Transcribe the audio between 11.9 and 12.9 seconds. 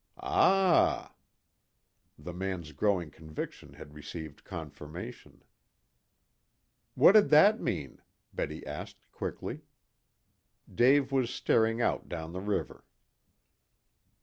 down the river.